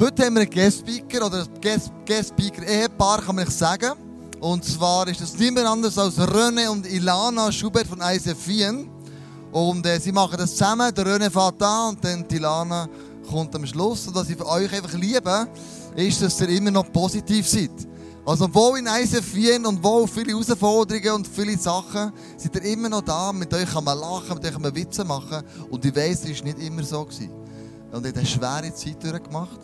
[0.00, 1.60] Heute haben wir einen Guest-Speaker oder ein
[2.06, 3.94] Guest-Speaker-Ehepaar, kann man nicht sagen.
[4.38, 8.88] Und zwar ist das niemand anders als René und Ilana Schubert von ICF Wien.
[9.50, 10.94] Und äh, sie machen das zusammen.
[10.94, 12.88] Der René fährt an und dann die Ilana
[13.28, 14.06] kommt am Schluss.
[14.06, 15.48] Und was ich für euch einfach liebe,
[15.96, 17.72] ist, dass ihr immer noch positiv seid.
[18.24, 22.88] Also, obwohl in ICF Wien und wo viele Herausforderungen und viele Sachen, seid ihr immer
[22.88, 23.32] noch da.
[23.32, 25.42] Mit euch kann man lachen, mit euch kann man Witze machen.
[25.68, 27.04] Und ich weiss, es war nicht immer so.
[27.04, 27.30] Gewesen.
[27.90, 29.58] Und ich habe eine schwere Zeit durchgemacht.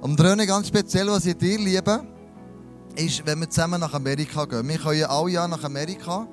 [0.00, 2.04] Und René, ganz speziell, was ich dir liebe,
[2.96, 4.68] ist, wenn wir zusammen nach Amerika gehen.
[4.68, 6.28] Wir können alle Jahre nach Amerika.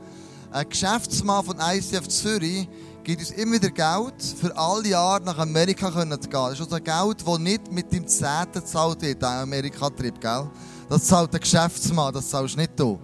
[0.51, 2.67] Ein Geschäftsmann von ICF Zürich
[3.03, 6.09] gibt uns immer wieder Geld, für alle Jahre nach Amerika zu gehen.
[6.09, 10.49] Das ist also Geld, das nicht mit dem Zehnten gezahlt wird, der Amerika-Trip, gell?
[10.89, 12.99] Das zahlt der Geschäftsmann, das zahlst nicht du.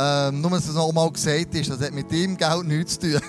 [0.00, 3.18] Ähm, nur, dass es noch mal gesagt ist, das hat mit dem Geld nichts zu
[3.18, 3.20] tun.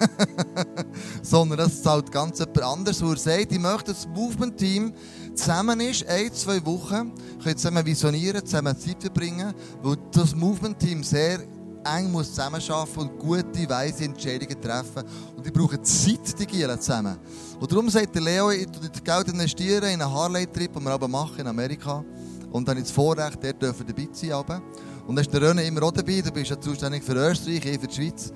[1.23, 3.03] Sondern das zahlt ganz jemand anderes.
[3.03, 4.93] Wo er sagt, ich möchte das Movement-Team
[5.39, 11.39] zusammen ist, ein, zwei Wochen, können zusammen visionieren, zusammen Zeit verbringen, weil das Movement-Team sehr
[11.83, 15.03] eng muss zusammenarbeiten und gute, weise Entscheidungen treffen.
[15.35, 17.17] Und die brauchen Zeit, die Gielen zusammen.
[17.59, 21.07] Und darum sagt der Leo, ich das Geld investieren in einen Harley-Trip, den wir aber
[21.07, 22.03] machen in Amerika.
[22.51, 24.31] Und dann das Vorrecht, der dürfen dabei sein.
[24.33, 24.61] Aber.
[25.07, 26.21] Und dann ist der René immer auch dabei.
[26.21, 28.31] Du bist ja zuständig für Österreich, ich für die Schweiz.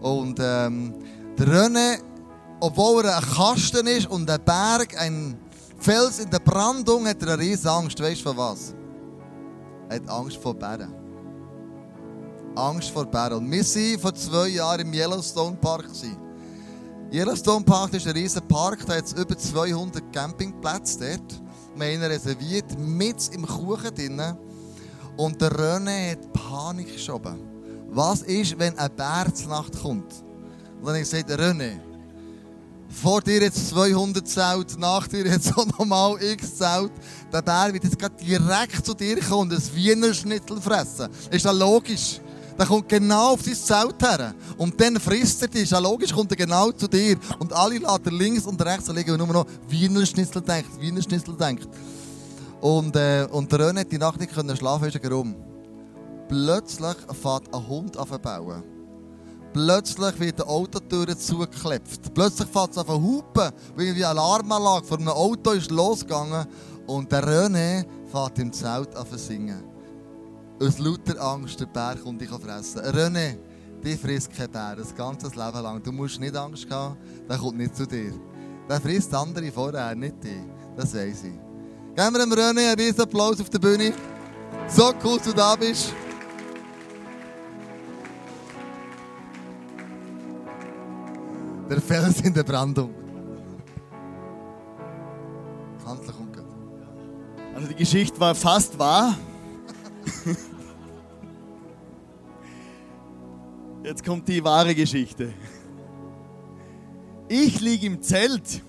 [0.00, 0.94] Und ähm,
[1.38, 1.98] der René,
[2.60, 5.36] obwohl er ein Kasten ist und ein Berg, ein
[5.78, 8.00] Fels in der Brandung hat er eine riesige Angst.
[8.00, 8.74] Weißt du von was?
[9.88, 10.92] Er hat Angst vor Bären.
[12.54, 13.38] Angst vor Bären.
[13.38, 15.86] Und wir waren vor zwei Jahren im Yellowstone Park.
[17.12, 21.40] Yellowstone Park ist ein riesiger Park, da hat es über 200 Campingplätze dort.
[21.76, 24.20] Wir haben ihn reserviert, mit im Kuchen drin.
[25.16, 27.38] Und der René hat Panik geschoben.
[27.90, 30.12] Was ist, wenn ein Bär zur Nacht kommt?
[30.80, 31.78] Und dann habe ich gesagt, René,
[32.96, 36.92] vor dir jetzt 200 Zelt, nach dir jetzt auch nochmal x Zelt.
[37.32, 41.08] Der Bär wird jetzt gerade direkt zu dir kommen und ein Wiener Schnitzel fressen.
[41.30, 42.20] Ist das logisch?
[42.58, 44.34] Der kommt genau auf dein Zelt her.
[44.56, 45.64] Und dann frisst er dich.
[45.64, 47.18] Ist ja logisch, kommt er genau zu dir.
[47.38, 51.36] Und alle laden links und rechts liegen und nur noch Wiener Schnitzel denkt, Wiener Schnitzel
[51.36, 51.68] denkt.
[52.62, 55.36] Und, äh, und der René hat die Nacht nicht schlafen, ist er rum.
[56.28, 58.75] Plötzlich fährt ein Hund auf bauen.
[59.56, 62.12] Plötzlich wird die Autotür zugeklebt.
[62.12, 66.46] Plötzlich fängt es an zu hupen, weil eine Alarmanlage vor einem Auto ist losgegangen
[66.86, 69.64] und der René fährt im Zelt an zu singen.
[70.62, 72.82] Aus lauter Angst, der Bär kommt dich fressen.
[72.82, 73.38] René,
[73.82, 75.82] die frisst kein Bär, das ganze Leben lang.
[75.82, 78.12] Du musst nicht Angst haben, der kommt nicht zu dir.
[78.68, 80.32] Der frisst andere vorher, nicht dich.
[80.76, 81.96] Das weiß ich.
[81.96, 83.94] Geben wir dem René einen riesen Applaus auf der Bühne.
[84.68, 85.94] So cool, dass du da bist.
[91.68, 92.94] Der Fels in der Brandung.
[95.84, 96.14] Kanzler.
[97.54, 99.16] Also die Geschichte war fast wahr.
[103.82, 105.32] Jetzt kommt die wahre Geschichte.
[107.28, 108.62] Ich liege im Zelt.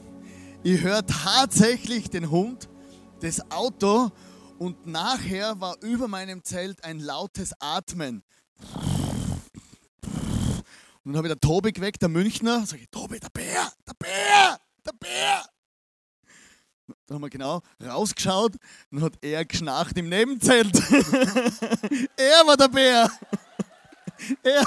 [0.63, 2.69] Ich höre tatsächlich den Hund,
[3.19, 4.09] das Auto
[4.57, 8.23] und nachher war über meinem Zelt ein lautes Atmen.
[11.07, 12.65] Und dann habe ich den Tobi geweckt, der Münchner.
[12.65, 15.45] Sag ich, Tobi, der Bär, der Bär, der Bär.
[17.05, 18.57] Dann haben wir genau rausgeschaut
[18.91, 20.75] und hat er geschnarcht im Nebenzelt.
[22.17, 23.09] er war der Bär.
[24.43, 24.65] er.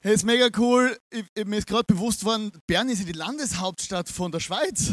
[0.00, 0.98] Hey, ist mega cool.
[1.10, 4.90] Ich, ich, mir ist gerade bewusst worden, Bern ist ja die Landeshauptstadt von der Schweiz.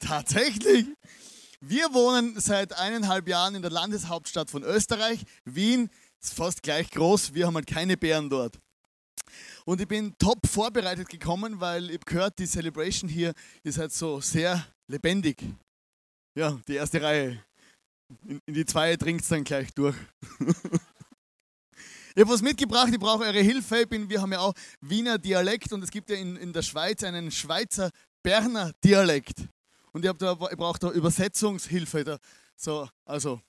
[0.00, 0.86] Tatsächlich.
[1.62, 5.88] Wir wohnen seit eineinhalb Jahren in der Landeshauptstadt von Österreich, Wien
[6.22, 8.58] ist fast gleich groß, wir haben halt keine Bären dort.
[9.64, 13.32] Und ich bin top vorbereitet gekommen, weil ich gehört, die Celebration hier
[13.62, 15.44] ist halt so sehr lebendig.
[16.34, 17.44] Ja, die erste Reihe.
[18.26, 19.96] In, in die zweite trinkt es dann gleich durch.
[20.40, 23.86] ich habe was mitgebracht, ich brauche eure Hilfe.
[23.86, 27.04] Bin, wir haben ja auch Wiener Dialekt und es gibt ja in, in der Schweiz
[27.04, 27.90] einen Schweizer
[28.22, 29.38] Berner Dialekt.
[29.92, 32.04] Und ich, da, ich brauche da Übersetzungshilfe.
[32.04, 32.18] Da,
[32.56, 33.40] so, also.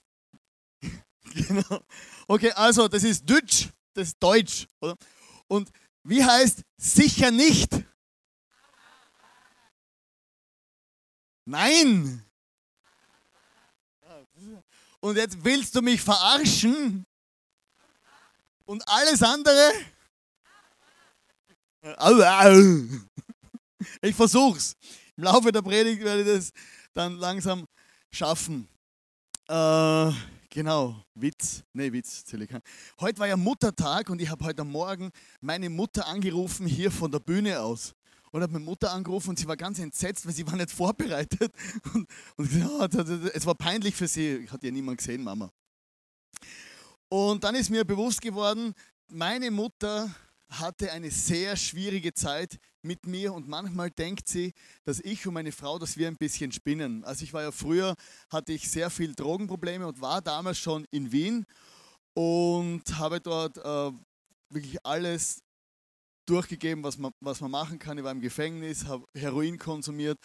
[1.47, 1.83] genau.
[2.27, 4.67] Okay, also das ist Deutsch, das ist Deutsch.
[4.79, 4.95] Oder?
[5.47, 5.69] Und
[6.03, 7.69] wie heißt sicher nicht?
[11.45, 12.25] Nein.
[14.99, 17.05] Und jetzt willst du mich verarschen?
[18.65, 19.71] Und alles andere?
[24.01, 24.75] Ich versuch's.
[25.17, 26.51] Im Laufe der Predigt werde ich das
[26.93, 27.65] dann langsam
[28.11, 28.67] schaffen.
[29.47, 30.11] Äh,
[30.53, 31.63] Genau, Witz.
[31.71, 32.61] Nee, Witz, Zillikan.
[32.99, 35.09] Heute war ja Muttertag und ich habe heute Morgen
[35.39, 37.95] meine Mutter angerufen hier von der Bühne aus.
[38.33, 41.53] und habe meine Mutter angerufen und sie war ganz entsetzt, weil sie war nicht vorbereitet.
[41.93, 42.05] Und,
[42.35, 42.85] und ja,
[43.33, 44.45] es war peinlich für sie.
[44.49, 45.49] Hat ja niemand gesehen, Mama.
[47.07, 48.73] Und dann ist mir bewusst geworden,
[49.07, 50.13] meine Mutter
[50.49, 55.51] hatte eine sehr schwierige Zeit mit mir und manchmal denkt sie, dass ich und meine
[55.51, 57.03] Frau, dass wir ein bisschen spinnen.
[57.03, 57.95] Also ich war ja früher,
[58.29, 61.45] hatte ich sehr viel Drogenprobleme und war damals schon in Wien
[62.13, 63.91] und habe dort äh,
[64.49, 65.41] wirklich alles
[66.25, 67.97] durchgegeben, was man, was man machen kann.
[67.97, 70.19] Ich war im Gefängnis, habe Heroin konsumiert,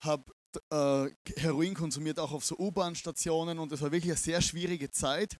[0.00, 0.24] habe
[0.70, 5.38] äh, Heroin konsumiert auch auf so U-Bahn-Stationen und es war wirklich eine sehr schwierige Zeit.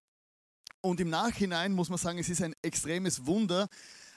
[0.81, 3.67] Und im Nachhinein muss man sagen, es ist ein extremes Wunder,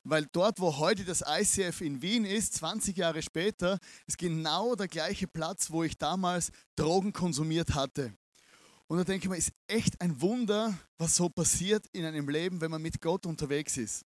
[0.04, 4.88] weil dort, wo heute das ICF in Wien ist, 20 Jahre später, ist genau der
[4.88, 8.12] gleiche Platz, wo ich damals Drogen konsumiert hatte.
[8.86, 12.60] Und da denke ich mir, ist echt ein Wunder, was so passiert in einem Leben,
[12.60, 14.04] wenn man mit Gott unterwegs ist.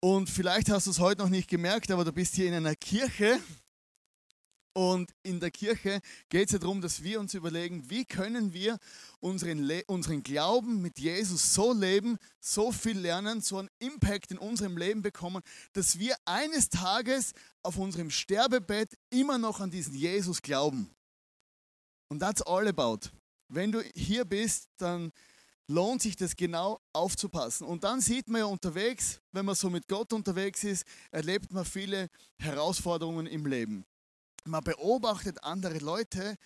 [0.00, 2.74] Und vielleicht hast du es heute noch nicht gemerkt, aber du bist hier in einer
[2.74, 3.38] Kirche.
[4.72, 8.78] Und in der Kirche geht es ja darum, dass wir uns überlegen, wie können wir
[9.18, 14.38] unseren, Le unseren Glauben mit Jesus so leben, so viel lernen, so einen Impact in
[14.38, 17.32] unserem Leben bekommen, dass wir eines Tages
[17.62, 20.88] auf unserem Sterbebett immer noch an diesen Jesus glauben.
[22.08, 23.08] Und that's all about.
[23.48, 25.10] Wenn du hier bist, dann
[25.66, 27.66] lohnt sich das genau aufzupassen.
[27.66, 31.64] Und dann sieht man ja unterwegs, wenn man so mit Gott unterwegs ist, erlebt man
[31.64, 32.08] viele
[32.38, 33.84] Herausforderungen im Leben.
[34.44, 36.36] Man beobachtet andere Leute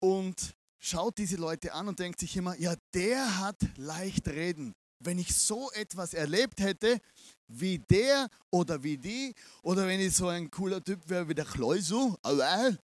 [0.00, 4.74] und schaut diese Leute an und denkt sich immer, ja, der hat leicht reden.
[4.98, 6.98] Wenn ich so etwas erlebt hätte,
[7.48, 11.44] wie der oder wie die, oder wenn ich so ein cooler Typ wäre wie der
[11.44, 12.78] Kleusu, dann,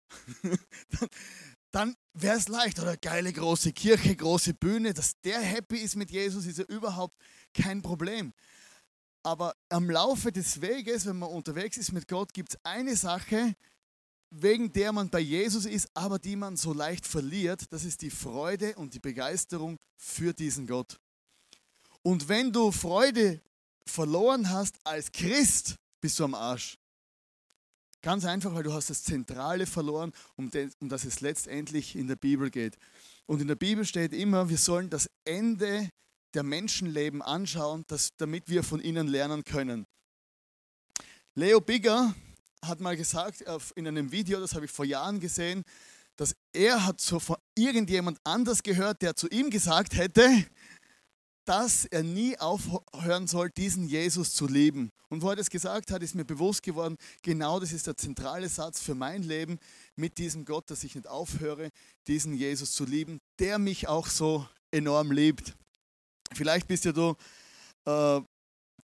[1.71, 2.79] dann wäre es leicht.
[2.79, 7.15] Oder geile große Kirche, große Bühne, dass der happy ist mit Jesus, ist ja überhaupt
[7.53, 8.33] kein Problem.
[9.23, 13.55] Aber am Laufe des Weges, wenn man unterwegs ist mit Gott, gibt es eine Sache,
[14.29, 17.71] wegen der man bei Jesus ist, aber die man so leicht verliert.
[17.71, 20.99] Das ist die Freude und die Begeisterung für diesen Gott.
[22.03, 23.41] Und wenn du Freude
[23.85, 26.77] verloren hast als Christ, bist du am Arsch.
[28.01, 32.15] Ganz einfach, weil du hast das Zentrale verloren, um, um das es letztendlich in der
[32.15, 32.77] Bibel geht.
[33.25, 35.89] Und in der Bibel steht immer, wir sollen das Ende
[36.33, 39.85] der Menschenleben anschauen, dass, damit wir von ihnen lernen können.
[41.33, 42.13] Leo Bigger
[42.63, 43.43] hat mal gesagt
[43.75, 45.63] in einem Video, das habe ich vor Jahren gesehen,
[46.15, 50.45] dass er hat so von irgendjemand anders gehört, der zu ihm gesagt hätte,
[51.45, 54.91] dass er nie aufhören soll, diesen Jesus zu lieben.
[55.09, 58.49] Und wo er das gesagt hat, ist mir bewusst geworden, genau das ist der zentrale
[58.49, 59.57] Satz für mein Leben
[59.95, 61.69] mit diesem Gott, dass ich nicht aufhöre,
[62.07, 65.55] diesen Jesus zu lieben, der mich auch so enorm liebt.
[66.33, 67.15] Vielleicht bist ja du
[67.85, 68.21] äh,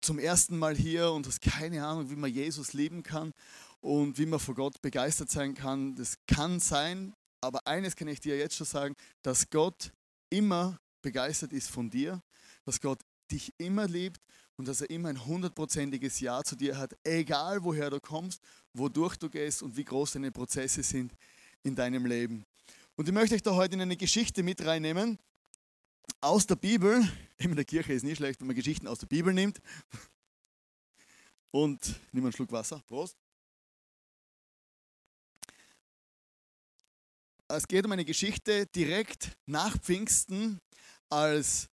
[0.00, 3.32] zum ersten Mal hier und hast keine Ahnung, wie man Jesus lieben kann
[3.80, 5.94] und wie man vor Gott begeistert sein kann.
[5.96, 9.92] Das kann sein, aber eines kann ich dir jetzt schon sagen, dass Gott
[10.30, 12.22] immer begeistert ist von dir
[12.68, 13.00] dass Gott
[13.30, 14.20] dich immer liebt
[14.56, 18.42] und dass er immer ein hundertprozentiges Ja zu dir hat, egal woher du kommst,
[18.74, 21.14] wodurch du gehst und wie groß deine Prozesse sind
[21.62, 22.44] in deinem Leben.
[22.94, 25.18] Und ich möchte euch da heute in eine Geschichte mit reinnehmen
[26.20, 27.06] aus der Bibel.
[27.38, 29.60] In der Kirche ist nicht schlecht, wenn man Geschichten aus der Bibel nimmt.
[31.50, 32.82] Und nimm einen Schluck Wasser.
[32.86, 33.16] Prost.
[37.48, 40.60] Es geht um eine Geschichte direkt nach Pfingsten,
[41.08, 41.68] als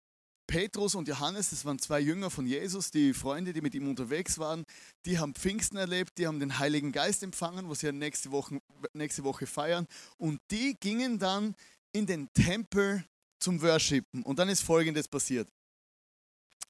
[0.50, 4.36] Petrus und Johannes, das waren zwei Jünger von Jesus, die Freunde, die mit ihm unterwegs
[4.38, 4.64] waren,
[5.06, 8.60] die haben Pfingsten erlebt, die haben den Heiligen Geist empfangen, was sie nächste Woche,
[8.92, 9.86] nächste Woche feiern.
[10.18, 11.54] Und die gingen dann
[11.92, 13.04] in den Tempel
[13.40, 14.22] zum Worshipen.
[14.22, 15.48] Und dann ist Folgendes passiert.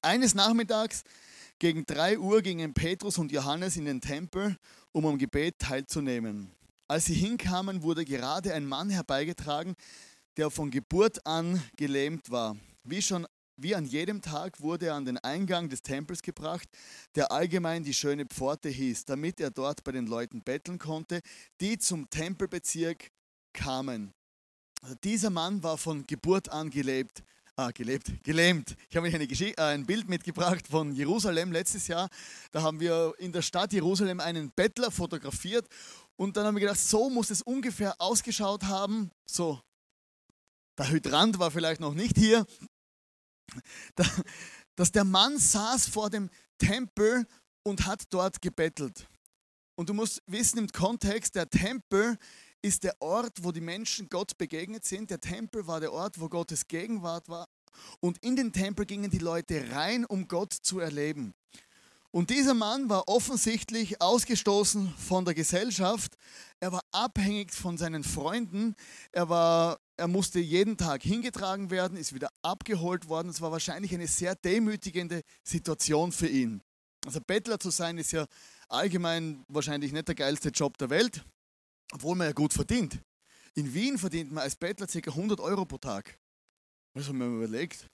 [0.01, 1.03] Eines Nachmittags
[1.59, 4.57] gegen 3 Uhr gingen Petrus und Johannes in den Tempel,
[4.91, 6.51] um am Gebet teilzunehmen.
[6.87, 9.75] Als sie hinkamen, wurde gerade ein Mann herbeigetragen,
[10.37, 12.57] der von Geburt an gelähmt war.
[12.83, 16.67] Wie schon wie an jedem Tag wurde er an den Eingang des Tempels gebracht,
[17.15, 21.21] der allgemein die schöne Pforte hieß, damit er dort bei den Leuten betteln konnte,
[21.59, 23.11] die zum Tempelbezirk
[23.53, 24.13] kamen.
[24.81, 27.23] Also dieser Mann war von Geburt an gelebt,
[27.55, 28.75] ah, gelebt, gelähmt.
[28.89, 32.09] Ich habe euch äh, ein Bild mitgebracht von Jerusalem letztes Jahr.
[32.51, 35.67] Da haben wir in der Stadt Jerusalem einen Bettler fotografiert
[36.15, 39.11] und dann haben wir gedacht, so muss es ungefähr ausgeschaut haben.
[39.25, 39.61] So,
[40.79, 42.47] der Hydrant war vielleicht noch nicht hier,
[44.75, 47.27] dass der Mann saß vor dem Tempel
[47.61, 49.07] und hat dort gebettelt.
[49.75, 52.17] Und du musst wissen im Kontext, der Tempel
[52.61, 55.09] ist der Ort, wo die Menschen Gott begegnet sind.
[55.09, 57.47] Der Tempel war der Ort, wo Gottes Gegenwart war.
[57.99, 61.33] Und in den Tempel gingen die Leute rein, um Gott zu erleben.
[62.11, 66.17] Und dieser Mann war offensichtlich ausgestoßen von der Gesellschaft.
[66.59, 68.75] Er war abhängig von seinen Freunden.
[69.13, 73.29] Er, war, er musste jeden Tag hingetragen werden, ist wieder abgeholt worden.
[73.29, 76.61] Es war wahrscheinlich eine sehr demütigende Situation für ihn.
[77.05, 78.25] Also Bettler zu sein ist ja
[78.67, 81.23] allgemein wahrscheinlich nicht der geilste Job der Welt,
[81.91, 82.99] obwohl man ja gut verdient.
[83.53, 85.11] In Wien verdient man als Bettler ca.
[85.11, 86.17] 100 Euro pro Tag.
[86.93, 87.87] Das haben wir überlegt.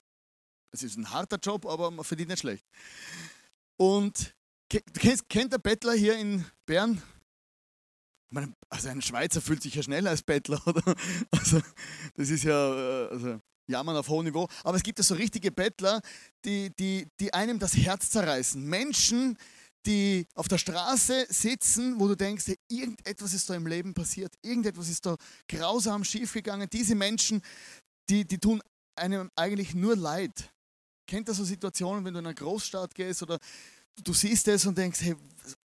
[0.71, 2.65] Es ist ein harter Job, aber man verdient nicht schlecht.
[3.77, 4.35] Und
[4.69, 7.01] kennst, kennt der Bettler hier in Bern?
[8.69, 10.95] Also ein Schweizer fühlt sich ja schnell als Bettler, oder?
[11.31, 11.61] Also,
[12.15, 14.47] das ist ja äh, also, Jammern auf hohem Niveau.
[14.63, 16.01] Aber es gibt ja so richtige Bettler,
[16.45, 18.63] die, die, die einem das Herz zerreißen.
[18.63, 19.37] Menschen,
[19.87, 24.89] die auf der Straße sitzen, wo du denkst, irgendetwas ist da im Leben passiert, irgendetwas
[24.89, 25.15] ist da
[25.47, 26.69] grausam schiefgegangen.
[26.69, 27.41] Diese Menschen,
[28.09, 28.61] die, die tun
[28.95, 30.51] einem eigentlich nur leid.
[31.07, 33.39] Kennt ihr so Situationen, wenn du in eine Großstadt gehst oder
[34.03, 35.15] du siehst es und denkst, hey,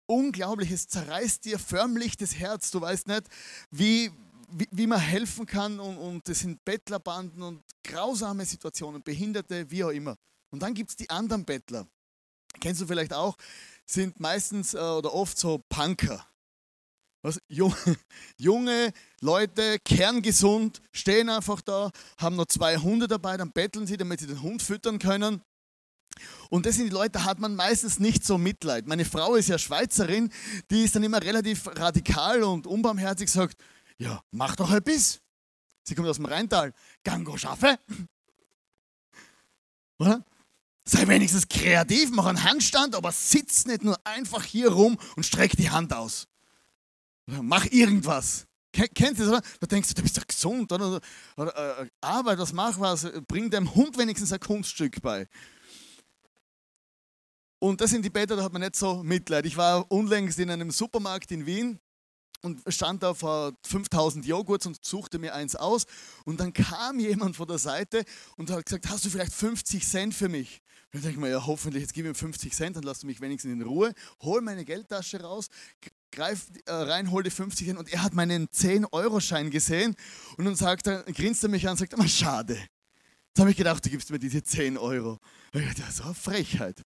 [0.07, 2.71] unglaublich, es zerreißt dir förmlich das Herz.
[2.71, 3.23] Du weißt nicht,
[3.71, 4.11] wie,
[4.51, 9.83] wie, wie man helfen kann und, und das sind Bettlerbanden und grausame Situationen, Behinderte, wie
[9.83, 10.17] auch immer.
[10.51, 11.87] Und dann gibt es die anderen Bettler.
[12.59, 13.37] Kennst du vielleicht auch,
[13.87, 16.27] sind meistens äh, oder oft so Punker.
[17.23, 17.39] Was,
[18.39, 24.21] junge Leute, kerngesund, stehen einfach da, haben noch zwei Hunde dabei, dann betteln sie, damit
[24.21, 25.43] sie den Hund füttern können.
[26.49, 28.87] Und das sind die Leute, da hat man meistens nicht so Mitleid.
[28.87, 30.33] Meine Frau ist ja Schweizerin,
[30.71, 33.61] die ist dann immer relativ radikal und unbarmherzig, sagt,
[33.99, 35.21] ja, mach doch bisschen.
[35.83, 36.73] Sie kommt aus dem Rheintal,
[37.05, 37.79] Gango schaffe.
[39.99, 40.25] Oder?
[40.85, 45.57] Sei wenigstens kreativ, mach einen Handstand, aber sitz nicht nur einfach hier rum und streck
[45.57, 46.27] die Hand aus.
[47.27, 48.47] Mach irgendwas.
[48.73, 49.43] Kennst du das, oder?
[49.61, 51.01] Da denkst du, du bist doch gesund, oder?
[51.37, 55.27] oder äh, Arbeit, was mach was, bring deinem Hund wenigstens ein Kunststück bei.
[57.59, 59.45] Und das sind die Bäder, da hat man nicht so Mitleid.
[59.45, 61.79] Ich war unlängst in einem Supermarkt in Wien
[62.43, 65.85] und stand da vor 5000 Joghurts und suchte mir eins aus.
[66.25, 68.05] Und dann kam jemand von der Seite
[68.37, 70.63] und hat gesagt: Hast du vielleicht 50 Cent für mich?
[70.93, 73.21] Dann denke ich mir: Ja, hoffentlich, jetzt gib mir 50 Cent, dann lass du mich
[73.21, 73.93] wenigstens in Ruhe.
[74.23, 75.49] Hol meine Geldtasche raus,
[76.11, 77.79] greif äh, rein, hol die 50 Cent.
[77.79, 79.95] Und er hat meinen 10-Euro-Schein gesehen
[80.37, 82.55] und dann sagt er, grinst er mich an und sagt: Aber schade.
[82.55, 85.19] Jetzt habe ich gedacht, du gibst mir diese 10 Euro.
[85.53, 86.83] Ich das ist eine Frechheit.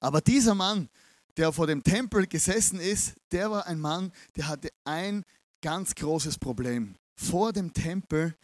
[0.00, 0.88] Aber dieser Mann,
[1.36, 5.24] der vor dem Tempel gesessen ist, der war ein Mann, der hatte ein
[5.60, 6.96] ganz großes Problem.
[7.14, 8.34] Vor dem Tempel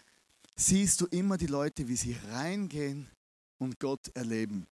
[0.54, 3.10] siehst du immer die Leute, wie sie reingehen
[3.58, 4.66] und Gott erleben.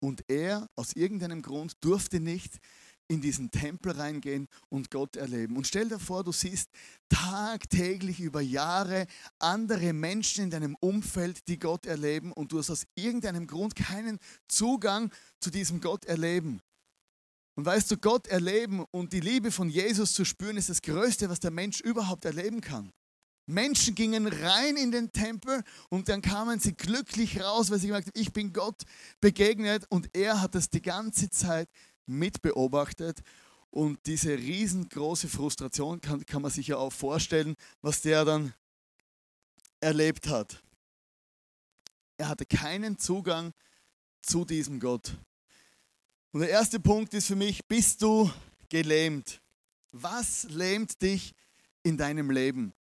[0.00, 2.58] Und er aus irgendeinem Grund durfte nicht
[3.10, 5.56] in diesen Tempel reingehen und Gott erleben.
[5.56, 6.70] Und stell dir vor, du siehst
[7.08, 9.06] tagtäglich über Jahre
[9.40, 14.20] andere Menschen in deinem Umfeld, die Gott erleben und du hast aus irgendeinem Grund keinen
[14.46, 16.60] Zugang zu diesem Gott erleben.
[17.56, 21.28] Und weißt du, Gott erleben und die Liebe von Jesus zu spüren, ist das Größte,
[21.28, 22.92] was der Mensch überhaupt erleben kann.
[23.50, 28.08] Menschen gingen rein in den Tempel und dann kamen sie glücklich raus, weil sie gemerkt
[28.08, 28.82] haben, ich bin Gott
[29.20, 31.68] begegnet und er hat das die ganze Zeit
[32.06, 33.20] mitbeobachtet.
[33.70, 38.52] Und diese riesengroße Frustration kann, kann man sich ja auch vorstellen, was der dann
[39.80, 40.62] erlebt hat.
[42.16, 43.52] Er hatte keinen Zugang
[44.22, 45.16] zu diesem Gott.
[46.32, 48.30] Und der erste Punkt ist für mich, bist du
[48.68, 49.40] gelähmt?
[49.92, 51.34] Was lähmt dich
[51.82, 52.72] in deinem Leben?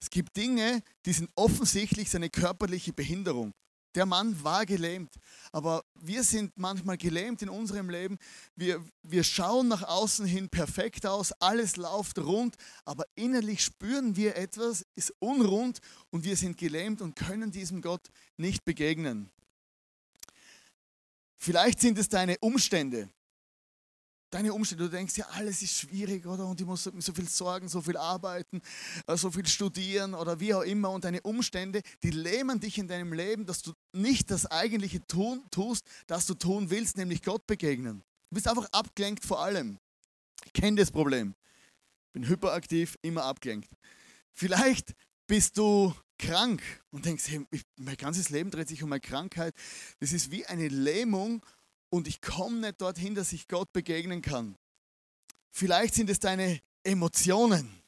[0.00, 3.52] Es gibt Dinge, die sind offensichtlich seine körperliche Behinderung.
[3.96, 5.14] Der Mann war gelähmt,
[5.52, 8.18] aber wir sind manchmal gelähmt in unserem Leben.
[8.54, 14.36] Wir, wir schauen nach außen hin perfekt aus, alles läuft rund, aber innerlich spüren wir
[14.36, 15.78] etwas, ist unrund
[16.10, 19.30] und wir sind gelähmt und können diesem Gott nicht begegnen.
[21.38, 23.08] Vielleicht sind es deine Umstände.
[24.36, 26.46] Deine Umstände, du denkst ja, alles ist schwierig, oder?
[26.46, 28.60] Und ich muss so viel sorgen, so viel arbeiten,
[29.06, 30.90] äh, so viel studieren oder wie auch immer.
[30.90, 35.42] Und deine Umstände, die lähmen dich in deinem Leben, dass du nicht das Eigentliche tun,
[35.50, 38.02] tust, das du tun willst, nämlich Gott begegnen.
[38.28, 39.78] Du bist einfach abgelenkt vor allem.
[40.44, 41.34] Ich kenne das Problem.
[42.12, 43.70] Bin hyperaktiv, immer abgelenkt.
[44.34, 44.94] Vielleicht
[45.26, 49.54] bist du krank und denkst, hey, mein ganzes Leben dreht sich um meine Krankheit.
[49.98, 51.42] Das ist wie eine Lähmung
[51.90, 54.56] und ich komme nicht dorthin, dass ich Gott begegnen kann.
[55.50, 57.82] Vielleicht sind es deine Emotionen.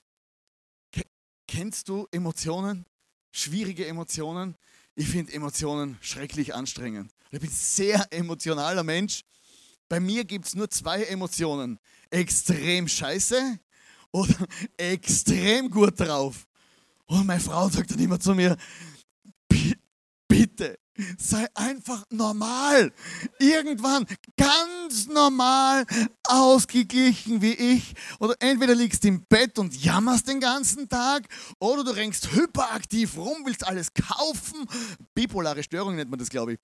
[1.47, 2.85] Kennst du Emotionen?
[3.31, 4.57] Schwierige Emotionen?
[4.95, 7.13] Ich finde Emotionen schrecklich anstrengend.
[7.31, 9.25] Ich bin ein sehr emotionaler Mensch.
[9.89, 11.79] Bei mir gibt es nur zwei Emotionen.
[12.11, 13.59] Extrem scheiße
[14.13, 16.47] oder extrem gut drauf.
[17.07, 18.57] Und meine Frau sagt dann immer zu mir,
[20.29, 20.79] bitte,
[21.17, 22.93] Sei einfach normal.
[23.39, 25.87] Irgendwann ganz normal,
[26.25, 27.95] ausgeglichen wie ich.
[28.19, 31.29] Oder entweder liegst im Bett und jammerst den ganzen Tag,
[31.61, 34.67] oder du rennst hyperaktiv rum, willst alles kaufen.
[35.15, 36.59] Bipolare Störung nennt man das, glaube ich.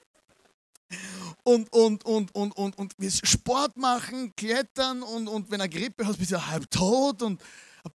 [1.45, 6.07] Und, und, und, und, und, und willst Sport machen, klettern und, und wenn du Grippe
[6.07, 7.23] hast, bist du halb tot.
[7.23, 7.41] Und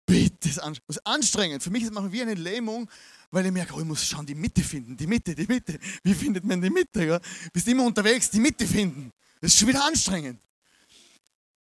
[0.05, 1.63] bitte, das ist anstrengend.
[1.63, 2.89] Für mich ist es wie eine Lähmung
[3.35, 5.77] weil ich merke, oh, ich muss schon die Mitte finden, die Mitte, die Mitte.
[6.03, 7.03] Wie findet man die Mitte?
[7.03, 7.19] Ja?
[7.51, 9.11] Bist immer unterwegs, die Mitte finden.
[9.41, 10.39] Das ist schon wieder anstrengend.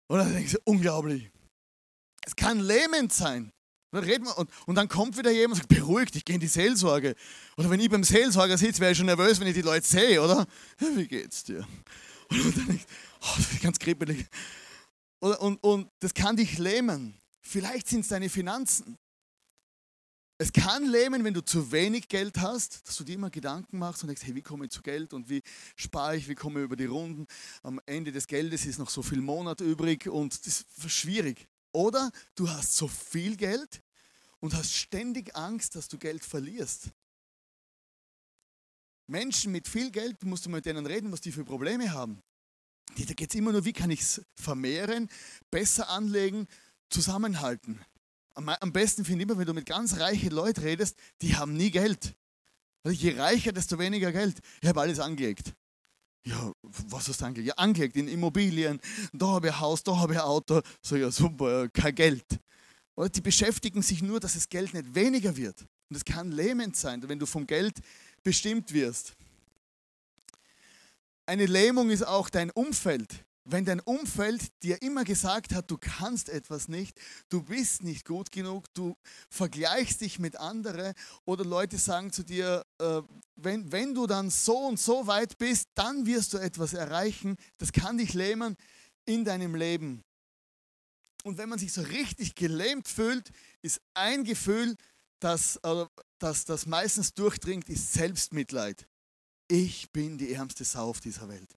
[0.09, 1.29] Oder denkst du, unglaublich.
[2.25, 3.51] Es kann lähmend sein.
[3.91, 7.17] Und dann, und, dann kommt wieder jemand und sagt, beruhig dich, geh in die Seelsorge.
[7.57, 10.23] Oder wenn ich beim Seelsorger sitze, wäre ich schon nervös, wenn ich die Leute sehe,
[10.23, 10.47] oder?
[10.81, 11.67] Ja, wie geht's dir?
[12.31, 12.87] Und dann denke ich,
[13.21, 14.25] oh, das ganz kribbelig.
[15.19, 17.21] Und, und, und das kann dich lähmen.
[17.41, 18.97] Vielleicht sind es deine Finanzen.
[20.37, 24.03] Es kann lähmen, wenn du zu wenig Geld hast, dass du dir immer Gedanken machst
[24.03, 25.43] und denkst, hey, wie komme ich zu Geld und wie
[25.77, 27.27] spare ich, wie komme ich über die Runden.
[27.63, 31.47] Am Ende des Geldes ist noch so viel Monat übrig und das ist schwierig.
[31.73, 33.81] Oder du hast so viel Geld
[34.41, 36.91] und hast ständig Angst, dass du Geld verlierst.
[39.07, 42.21] Menschen mit viel Geld, musst du mit denen reden, was die für Probleme haben.
[42.97, 45.09] Da geht es immer nur, wie kann ich es vermehren,
[45.51, 46.49] besser anlegen,
[46.91, 47.85] zusammenhalten.
[48.35, 51.71] Am besten finde ich immer, wenn du mit ganz reichen Leuten redest, die haben nie
[51.71, 52.15] Geld.
[52.83, 54.39] Also je reicher, desto weniger Geld.
[54.61, 55.55] Ich habe alles angelegt.
[56.27, 57.49] Ja, was hast du angelegt?
[57.49, 58.81] Ja, angelegt in Immobilien.
[59.13, 60.61] Da habe ich ein Haus, da habe ich ein Auto.
[60.83, 62.25] So, ja, super, kein Geld.
[62.97, 65.61] Oder die beschäftigen sich nur, dass das Geld nicht weniger wird.
[65.89, 67.79] Und es kann lähmend sein, wenn du vom Geld
[68.23, 69.15] bestimmt wirst.
[71.27, 76.29] Eine Lähmung ist auch dein Umfeld wenn dein Umfeld dir immer gesagt hat, du kannst
[76.29, 76.99] etwas nicht,
[77.29, 78.97] du bist nicht gut genug, du
[79.29, 80.95] vergleichst dich mit anderen
[81.27, 83.03] oder Leute sagen zu dir, äh,
[83.37, 87.73] wenn, wenn du dann so und so weit bist, dann wirst du etwas erreichen, das
[87.73, 88.57] kann dich lähmen
[89.05, 90.03] in deinem Leben.
[91.23, 93.31] Und wenn man sich so richtig gelähmt fühlt,
[93.63, 94.77] ist ein Gefühl,
[95.21, 95.87] das, äh,
[96.19, 98.87] das, das meistens durchdringt, ist Selbstmitleid.
[99.49, 101.55] Ich bin die ärmste Sau auf dieser Welt.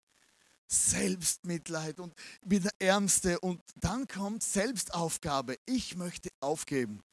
[0.67, 3.39] Selbstmitleid und bin der Ärmste.
[3.39, 5.58] Und dann kommt Selbstaufgabe.
[5.65, 7.03] Ich möchte aufgeben.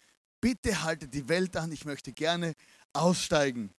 [0.40, 1.72] Bitte halte die Welt an.
[1.72, 2.54] Ich möchte gerne
[2.92, 3.72] aussteigen.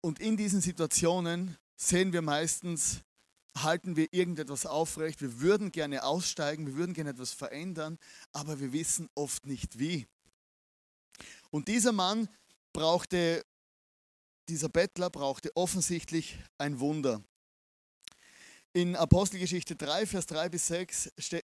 [0.00, 3.00] Und in diesen Situationen sehen wir meistens,
[3.56, 5.20] halten wir irgendetwas aufrecht.
[5.20, 7.98] Wir würden gerne aussteigen, wir würden gerne etwas verändern,
[8.32, 10.06] aber wir wissen oft nicht wie.
[11.50, 12.28] Und dieser Mann
[12.72, 13.44] brauchte
[14.48, 17.22] dieser Bettler brauchte offensichtlich ein Wunder.
[18.72, 21.44] In Apostelgeschichte 3, Vers 3 bis 6 steht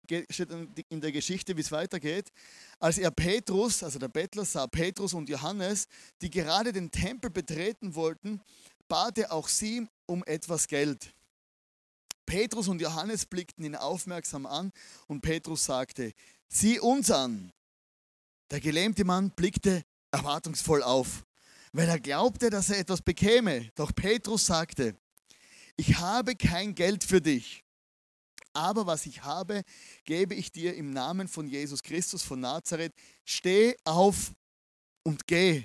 [0.89, 2.31] in der Geschichte, wie es weitergeht,
[2.79, 5.87] als er Petrus, also der Bettler sah Petrus und Johannes,
[6.23, 8.41] die gerade den Tempel betreten wollten,
[8.89, 11.15] bat er auch sie um etwas Geld.
[12.27, 14.73] Petrus und Johannes blickten ihn aufmerksam an
[15.07, 16.13] und Petrus sagte,
[16.49, 17.53] sieh uns an.
[18.51, 21.25] Der gelähmte Mann blickte erwartungsvoll auf
[21.73, 23.71] weil er glaubte, dass er etwas bekäme.
[23.75, 24.97] Doch Petrus sagte,
[25.77, 27.65] ich habe kein Geld für dich,
[28.53, 29.63] aber was ich habe,
[30.05, 32.93] gebe ich dir im Namen von Jesus Christus von Nazareth.
[33.25, 34.33] Steh auf
[35.05, 35.65] und geh.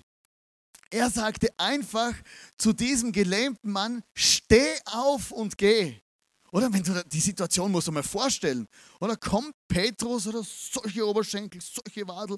[0.91, 2.13] Er sagte einfach
[2.57, 5.99] zu diesem gelähmten Mann, steh auf und geh.
[6.55, 8.65] Oder wenn du die Situation musst du mal vorstellen.
[9.01, 12.37] Oder kommt Petrus oder solche Oberschenkel, solche Wadel,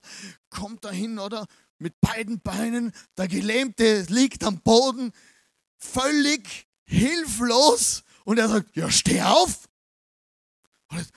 [0.50, 1.46] kommt dahin oder
[1.78, 5.12] mit beiden Beinen, der Gelähmte liegt am Boden,
[5.78, 8.02] völlig hilflos.
[8.24, 9.70] Und er sagt, ja, steh auf.
[10.88, 11.08] Und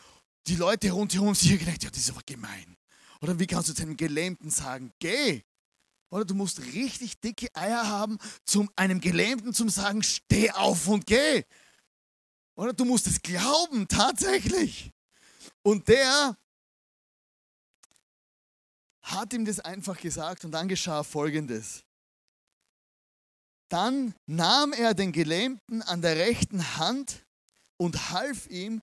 [0.47, 2.77] die Leute rundherum sich gedacht, ja, das ist aber gemein.
[3.23, 5.43] Oder wie kannst du zu einem Gelähmten sagen, geh?
[6.11, 11.07] Oder du musst richtig dicke Eier haben, zum einem Gelähmten zu sagen, steh auf und
[11.07, 11.45] geh.
[12.57, 14.91] Oder du musst es glauben, tatsächlich.
[15.63, 16.37] Und der
[19.03, 21.85] hat ihm das einfach gesagt und dann geschah Folgendes.
[23.69, 27.25] Dann nahm er den Gelähmten an der rechten Hand
[27.77, 28.83] und half ihm.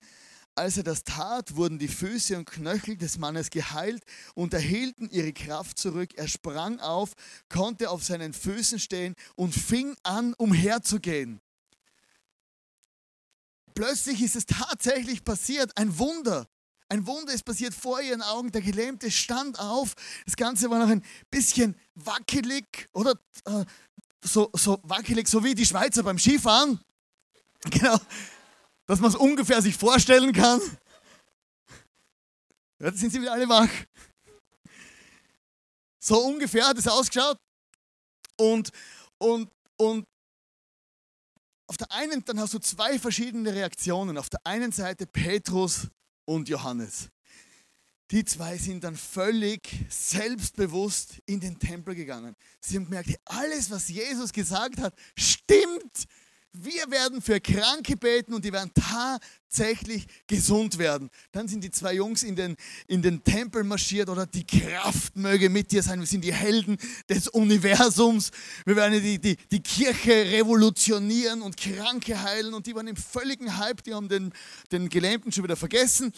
[0.54, 4.02] Als er das tat, wurden die Füße und Knöchel des Mannes geheilt
[4.34, 6.14] und erhielten ihre Kraft zurück.
[6.16, 7.12] Er sprang auf,
[7.48, 11.40] konnte auf seinen Füßen stehen und fing an, umherzugehen
[13.78, 16.48] plötzlich ist es tatsächlich passiert, ein Wunder.
[16.88, 18.50] Ein Wunder ist passiert vor ihren Augen.
[18.50, 19.94] Der Gelähmte stand auf.
[20.24, 23.12] Das Ganze war noch ein bisschen wackelig oder
[23.44, 23.64] äh,
[24.20, 26.80] so, so wackelig, so wie die Schweizer beim Skifahren.
[27.70, 27.98] Genau,
[28.86, 30.60] dass man es ungefähr sich vorstellen kann.
[32.78, 33.68] Jetzt sind sie wieder alle wach.
[35.98, 37.36] So ungefähr hat es ausgeschaut.
[38.36, 38.70] Und,
[39.18, 40.06] und, und
[41.68, 44.18] auf der einen, dann hast du zwei verschiedene Reaktionen.
[44.18, 45.88] Auf der einen Seite Petrus
[46.24, 47.10] und Johannes.
[48.10, 52.34] Die zwei sind dann völlig selbstbewusst in den Tempel gegangen.
[52.60, 56.06] Sie haben gemerkt, alles, was Jesus gesagt hat, stimmt.
[56.52, 61.10] Wir werden für Kranke beten und die werden tatsächlich gesund werden.
[61.30, 62.56] Dann sind die zwei Jungs in den,
[62.86, 66.00] in den Tempel marschiert oder die Kraft möge mit dir sein.
[66.00, 68.30] Wir sind die Helden des Universums.
[68.64, 72.54] Wir werden die, die, die Kirche revolutionieren und Kranke heilen.
[72.54, 73.82] Und die waren im völligen Hype.
[73.82, 74.32] Die haben den,
[74.72, 76.12] den Gelähmten schon wieder vergessen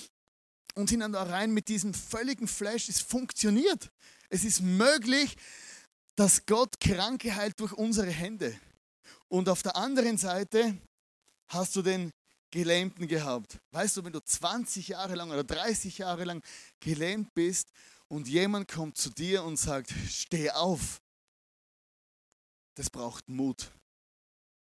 [0.74, 2.88] und sind dann da rein mit diesem völligen Flash.
[2.88, 3.90] Es funktioniert.
[4.28, 5.36] Es ist möglich,
[6.14, 8.56] dass Gott Kranke heilt durch unsere Hände.
[9.30, 10.76] Und auf der anderen Seite
[11.48, 12.10] hast du den
[12.50, 13.58] Gelähmten gehabt.
[13.70, 16.42] Weißt du, wenn du 20 Jahre lang oder 30 Jahre lang
[16.80, 17.68] gelähmt bist
[18.08, 21.00] und jemand kommt zu dir und sagt, steh auf,
[22.74, 23.70] das braucht Mut.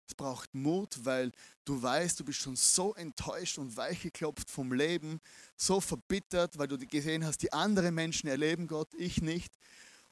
[0.09, 1.33] Es braucht Mut, weil
[1.65, 5.21] du weißt, du bist schon so enttäuscht und weichgeklopft vom Leben,
[5.57, 9.53] so verbittert, weil du gesehen hast, die anderen Menschen erleben Gott, ich nicht.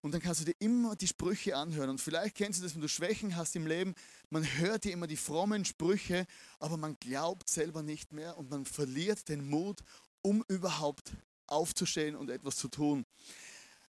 [0.03, 1.91] Und dann kannst du dir immer die Sprüche anhören.
[1.91, 3.95] Und vielleicht kennst du das, wenn du Schwächen hast im Leben.
[4.31, 6.27] Man hört dir immer die frommen Sprüche,
[6.59, 9.81] aber man glaubt selber nicht mehr und man verliert den Mut,
[10.23, 11.13] um überhaupt
[11.47, 13.05] aufzustehen und etwas zu tun.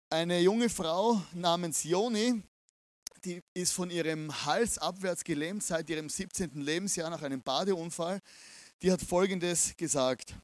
[0.08, 2.42] Eine junge Frau namens Joni,
[3.24, 6.60] die ist von ihrem Hals abwärts gelähmt seit ihrem 17.
[6.60, 8.20] Lebensjahr nach einem Badeunfall.
[8.80, 10.34] Die hat Folgendes gesagt.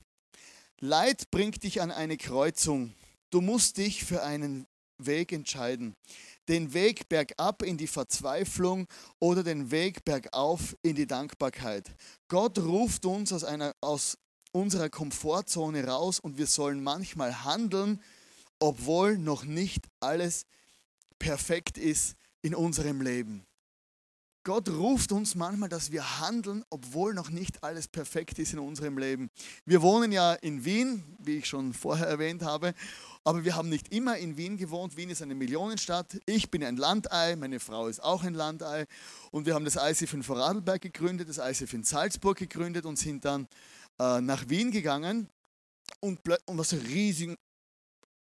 [0.81, 2.95] Leid bringt dich an eine Kreuzung.
[3.31, 4.67] Du musst dich für einen
[5.07, 5.95] Weg entscheiden.
[6.49, 8.87] Den Weg bergab in die Verzweiflung
[9.19, 11.91] oder den Weg bergauf in die Dankbarkeit.
[12.29, 14.19] Gott ruft uns aus, einer, aus
[14.53, 18.03] unserer Komfortzone raus und wir sollen manchmal handeln,
[18.59, 20.45] obwohl noch nicht alles
[21.19, 23.47] perfekt ist in unserem Leben.
[24.45, 28.99] Gott ruft uns manchmal, dass wir handeln, obwohl noch nicht alles perfekt ist in unserem
[28.99, 29.31] Leben.
[29.65, 32.75] Wir wohnen ja in Wien, wie ich schon vorher erwähnt habe,
[33.25, 34.99] aber wir haben nicht immer in Wien gewohnt.
[34.99, 36.21] Wien ist eine Millionenstadt.
[36.27, 38.87] Ich bin ein Landei, meine Frau ist auch ein Landei.
[39.31, 43.25] Und wir haben das ICF in Vorarlberg gegründet, das ICF in Salzburg gegründet und sind
[43.25, 43.49] dann
[43.99, 45.31] äh, nach Wien gegangen.
[46.01, 47.35] Und, und was eine riesige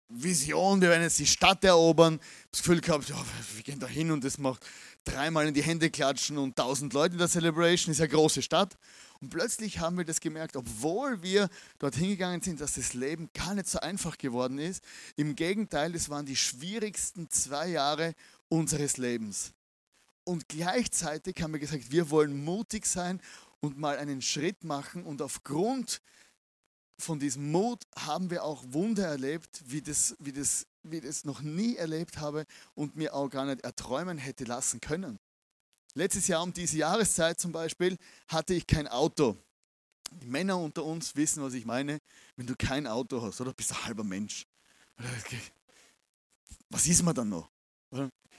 [0.07, 2.21] Vision, wir werden jetzt die Stadt erobern.
[2.51, 3.17] Das Gefühl gehabt, ja,
[3.55, 4.65] wir gehen da hin und das macht
[5.05, 8.77] dreimal in die Hände klatschen und tausend Leute in der Celebration, ist ja große Stadt.
[9.21, 13.53] Und plötzlich haben wir das gemerkt, obwohl wir dort hingegangen sind, dass das Leben gar
[13.53, 14.83] nicht so einfach geworden ist.
[15.15, 18.13] Im Gegenteil, es waren die schwierigsten zwei Jahre
[18.49, 19.53] unseres Lebens.
[20.25, 23.21] Und gleichzeitig haben wir gesagt, wir wollen mutig sein
[23.61, 25.03] und mal einen Schritt machen.
[25.03, 26.01] Und aufgrund
[26.97, 31.41] von diesem Mut haben wir auch Wunder erlebt, wie das, wie das, wie das noch
[31.41, 35.19] nie erlebt habe und mir auch gar nicht erträumen hätte lassen können.
[35.93, 39.37] Letztes Jahr um diese Jahreszeit zum Beispiel hatte ich kein Auto.
[40.11, 41.99] Die Männer unter uns wissen, was ich meine.
[42.35, 44.45] Wenn du kein Auto hast, oder bist du ein halber Mensch.
[46.69, 47.49] Was ist man dann noch?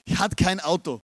[0.04, 1.02] Ich hatte kein Auto.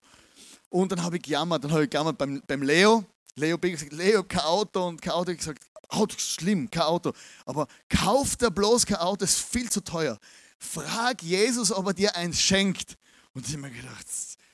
[0.68, 1.64] Und dann habe ich gejammert.
[1.64, 3.04] Dann habe ich gejammert beim, beim Leo.
[3.36, 5.32] Leo bin gesagt, Leo, kein Auto und kein Auto.
[5.32, 7.12] Ich gesagt, Auto ist schlimm, kein Auto.
[7.44, 10.18] Aber kauft er bloß kein Auto, ist viel zu teuer.
[10.58, 12.96] Frag Jesus, ob er dir eins schenkt.
[13.34, 14.06] Und ich habe mir gedacht,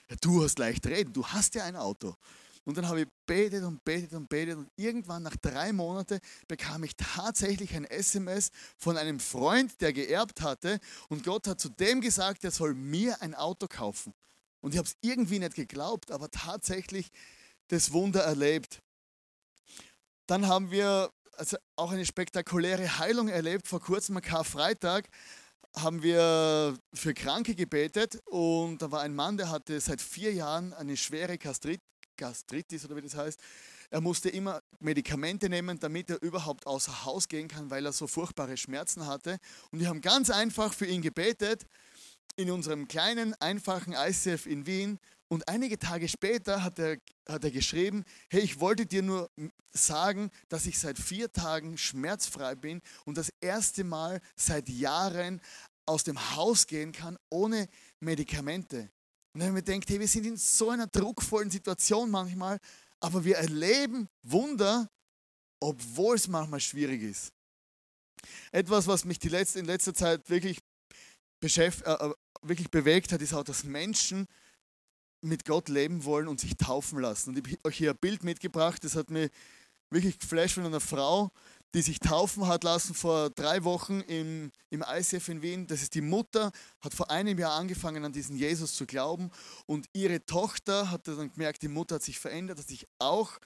[0.08, 2.14] ja, du hast leicht reden, du hast ja ein Auto.
[2.64, 6.84] Und dann habe ich betet und betet und betet und irgendwann nach drei Monaten bekam
[6.84, 12.02] ich tatsächlich ein SMS von einem Freund, der geerbt hatte und Gott hat zu dem
[12.02, 14.12] gesagt, er soll mir ein Auto kaufen.
[14.60, 17.10] Und ich habe es irgendwie nicht geglaubt, aber tatsächlich
[17.68, 18.81] das Wunder erlebt.
[20.26, 23.68] Dann haben wir also auch eine spektakuläre Heilung erlebt.
[23.68, 25.09] Vor kurzem am Karfreitag
[25.76, 30.72] haben wir für Kranke gebetet und da war ein Mann, der hatte seit vier Jahren
[30.74, 31.81] eine schwere Gastrit
[32.16, 33.40] Gastritis oder wie das heißt.
[33.90, 38.07] Er musste immer Medikamente nehmen, damit er überhaupt außer Haus gehen kann, weil er so
[38.07, 39.38] furchtbare Schmerzen hatte.
[39.70, 41.64] Und wir haben ganz einfach für ihn gebetet
[42.36, 47.50] in unserem kleinen, einfachen ICF in Wien und einige Tage später hat er, hat er
[47.50, 49.30] geschrieben, hey, ich wollte dir nur
[49.72, 55.40] sagen, dass ich seit vier Tagen schmerzfrei bin und das erste Mal seit Jahren
[55.86, 57.68] aus dem Haus gehen kann ohne
[58.00, 58.90] Medikamente.
[59.34, 62.58] Und wenn man denkt, hey, wir sind in so einer druckvollen Situation manchmal,
[63.00, 64.90] aber wir erleben Wunder,
[65.60, 67.32] obwohl es manchmal schwierig ist.
[68.50, 70.58] Etwas, was mich die letzte, in letzter Zeit wirklich,
[71.40, 74.29] beschäft, äh, äh wirklich bewegt hat, ist auch, dass Menschen
[75.20, 77.31] mit Gott leben wollen und sich taufen lassen.
[77.31, 79.29] Und ich habe euch hier ein Bild mitgebracht, das hat mir
[79.90, 81.31] wirklich geflasht von einer Frau,
[81.74, 85.66] die sich taufen hat lassen vor drei Wochen im, im ICF in Wien.
[85.66, 89.31] Das ist die Mutter, hat vor einem Jahr angefangen, an diesen Jesus zu glauben.
[89.66, 93.40] Und ihre Tochter hat dann gemerkt, die Mutter hat sich verändert, hat sich auch äh,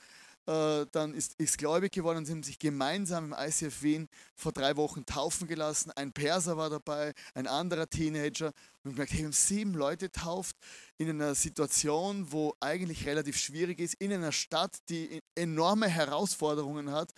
[0.44, 4.76] dann ist, ist gläubig geworden und sie haben sich gemeinsam im ICF Wien vor drei
[4.76, 5.92] Wochen taufen gelassen.
[5.92, 8.52] Ein Perser war dabei, ein anderer Teenager.
[8.83, 10.57] Und gemerkt, hey, wir haben sieben Leute tauft
[10.98, 17.12] in einer Situation, wo eigentlich relativ schwierig ist, in einer Stadt, die enorme Herausforderungen hat.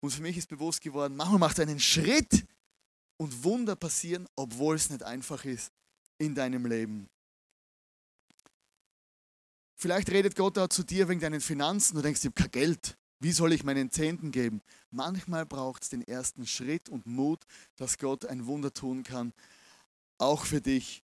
[0.00, 2.46] Und für mich ist bewusst geworden, manchmal macht einen Schritt
[3.16, 5.72] und Wunder passieren, obwohl es nicht einfach ist
[6.18, 7.08] in deinem Leben.
[9.80, 11.94] Vielleicht redet Gott auch zu dir wegen deinen Finanzen.
[11.94, 12.98] Du denkst, ich habe kein Geld.
[13.20, 14.60] Wie soll ich meinen Zehnten geben?
[14.90, 17.44] Manchmal braucht es den ersten Schritt und Mut,
[17.76, 19.32] dass Gott ein Wunder tun kann,
[20.18, 21.04] auch für dich.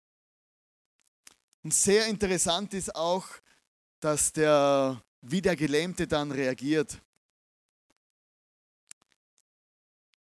[1.64, 3.26] Und sehr interessant ist auch,
[4.02, 7.02] dass der, wie der Gelähmte dann reagiert.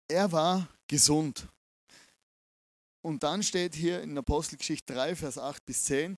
[0.10, 1.48] Er war gesund.
[3.02, 6.18] Und dann steht hier in Apostelgeschichte 3, Vers 8 bis 10,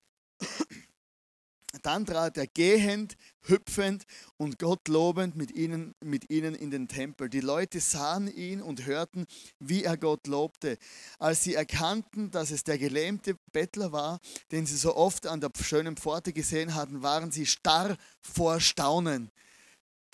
[1.83, 4.05] dann trat er gehend, hüpfend
[4.37, 7.29] und Gott lobend mit ihnen, mit ihnen in den Tempel.
[7.29, 9.25] Die Leute sahen ihn und hörten,
[9.59, 10.77] wie er Gott lobte.
[11.19, 14.19] Als sie erkannten, dass es der gelähmte Bettler war,
[14.51, 19.31] den sie so oft an der schönen Pforte gesehen hatten, waren sie starr vor Staunen.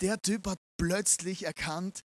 [0.02, 2.00] Der Typ hat plötzlich erkannt,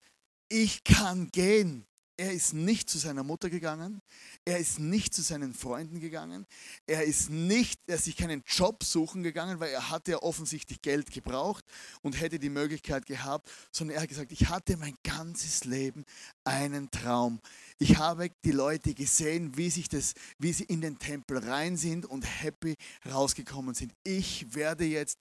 [0.47, 1.85] ich kann gehen.
[2.21, 3.99] Er ist nicht zu seiner Mutter gegangen,
[4.45, 6.45] er ist nicht zu seinen Freunden gegangen,
[6.85, 10.83] er ist nicht, er ist sich keinen Job suchen gegangen, weil er hatte ja offensichtlich
[10.83, 11.65] Geld gebraucht
[12.03, 16.05] und hätte die Möglichkeit gehabt, sondern er hat gesagt, ich hatte mein ganzes Leben
[16.43, 17.41] einen Traum.
[17.79, 22.05] Ich habe die Leute gesehen, wie, sich das, wie sie in den Tempel rein sind
[22.05, 22.75] und happy
[23.11, 23.93] rausgekommen sind.
[24.03, 25.17] Ich werde jetzt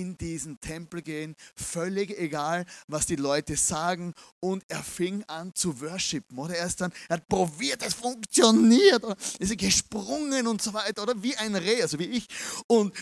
[0.00, 4.14] in diesen Tempel gehen, völlig egal, was die Leute sagen.
[4.40, 6.38] Und er fing an zu worshipen.
[6.38, 9.04] Oder er ist dann, er hat probiert, es funktioniert.
[9.04, 11.02] Oder ist gesprungen und so weiter.
[11.02, 12.26] Oder wie ein Reh, also wie ich.
[12.66, 12.94] Und,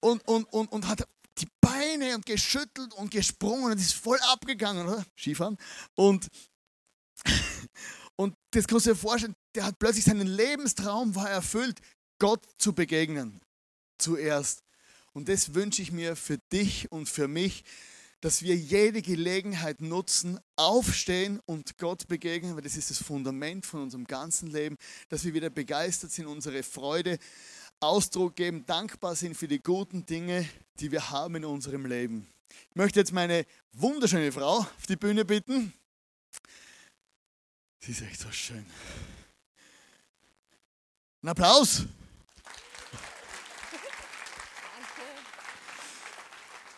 [0.00, 1.06] und, und, und, und hat
[1.38, 5.04] die Beine und geschüttelt und gesprungen und ist voll abgegangen, oder?
[5.16, 5.58] Skifahren.
[5.94, 6.28] Und
[8.16, 11.80] und das kannst du dir vorstellen, der hat plötzlich seinen Lebenstraum war erfüllt,
[12.18, 13.40] Gott zu begegnen.
[13.98, 14.65] Zuerst.
[15.16, 17.64] Und das wünsche ich mir für dich und für mich,
[18.20, 23.80] dass wir jede Gelegenheit nutzen, aufstehen und Gott begegnen, weil das ist das Fundament von
[23.80, 24.76] unserem ganzen Leben,
[25.08, 27.18] dass wir wieder begeistert sind, unsere Freude
[27.80, 30.46] Ausdruck geben, dankbar sind für die guten Dinge,
[30.80, 32.26] die wir haben in unserem Leben.
[32.68, 35.72] Ich möchte jetzt meine wunderschöne Frau auf die Bühne bitten.
[37.80, 38.66] Sie ist echt so schön.
[41.22, 41.86] Ein Applaus.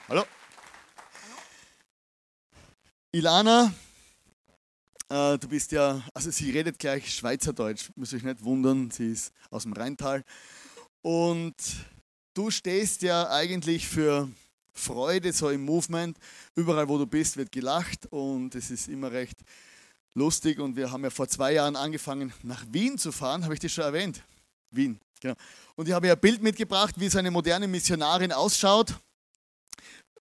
[0.09, 0.25] Hallo.
[3.13, 3.75] Ilana,
[5.11, 9.35] äh, du bist ja, also sie redet gleich Schweizerdeutsch, müsst euch nicht wundern, sie ist
[9.51, 10.25] aus dem Rheintal.
[11.03, 11.57] Und
[12.33, 14.31] du stehst ja eigentlich für
[14.73, 16.17] Freude, so im Movement.
[16.55, 19.37] Überall, wo du bist, wird gelacht und es ist immer recht
[20.15, 23.61] lustig und wir haben ja vor zwei Jahren angefangen, nach Wien zu fahren, habe ich
[23.61, 24.23] das schon erwähnt?
[24.71, 25.35] Wien, genau.
[25.77, 28.95] Und ich habe ja ein Bild mitgebracht, wie so eine moderne Missionarin ausschaut.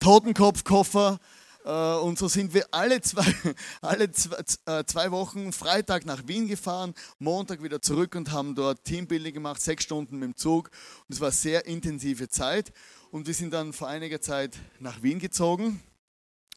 [0.04, 1.18] Totenkopfkoffer.
[1.64, 3.26] Äh, und so sind wir alle zwei,
[3.82, 4.36] alle zwei,
[4.66, 9.62] äh, zwei Wochen Freitag nach Wien gefahren, Montag wieder zurück und haben dort Teambuilding gemacht,
[9.62, 10.72] sechs Stunden mit dem Zug.
[11.08, 12.74] Und es war sehr intensive Zeit.
[13.12, 15.82] Und wir sind dann vor einiger Zeit nach Wien gezogen.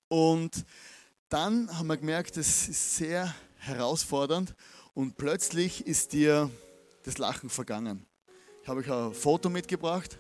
[0.08, 0.64] Und
[1.28, 4.56] dann haben wir gemerkt, es ist sehr herausfordernd
[4.92, 6.50] und plötzlich ist dir
[7.04, 8.06] das Lachen vergangen.
[8.62, 10.18] Ich habe euch ein Foto mitgebracht.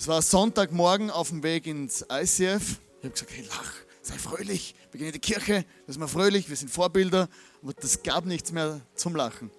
[0.00, 2.38] Es war Sonntagmorgen auf dem Weg ins ICF.
[2.38, 4.76] Ich habe gesagt, hey, lach, sei fröhlich.
[4.92, 7.28] Wir gehen in die Kirche, da sind wir fröhlich, wir sind Vorbilder.
[7.64, 9.50] Aber das gab nichts mehr zum Lachen.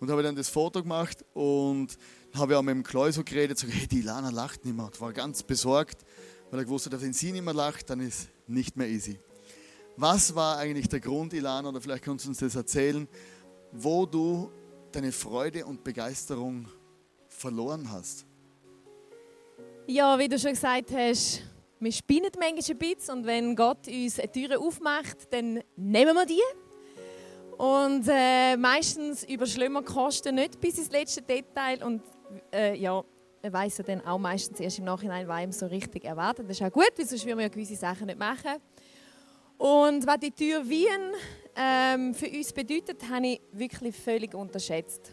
[0.00, 1.98] Und habe dann das Foto gemacht und
[2.32, 4.86] habe auch mit dem Kleu so geredet, so, hey, die Lana lacht nicht mehr.
[4.86, 6.06] Und war ganz besorgt,
[6.50, 9.20] weil er gewusst hat, wenn sie nicht mehr lacht, dann ist nicht mehr easy.
[9.98, 13.06] Was war eigentlich der Grund, Ilana, oder vielleicht kannst du uns das erzählen,
[13.72, 14.50] wo du
[14.90, 16.66] deine Freude und Begeisterung
[17.28, 18.24] verloren hast?
[19.88, 21.42] Ja, wie du schon gesagt hast,
[21.80, 26.24] wir spinnen manchmal ein bisschen und wenn Gott uns eine Tür aufmacht, dann nehmen wir
[26.24, 26.40] die.
[27.58, 32.00] Und äh, meistens überschlagen wir Kosten nicht bis ins letzte Detail und
[32.54, 33.02] äh, ja,
[33.42, 36.48] man weiß ja dann auch meistens erst im Nachhinein, was einem so richtig erwartet.
[36.48, 38.62] Das ist auch gut, weil sonst würden wir ja gewisse Sachen nicht machen.
[39.58, 41.12] Und was die Tür Wien
[41.56, 45.10] ähm, für uns bedeutet, habe ich wirklich völlig unterschätzt.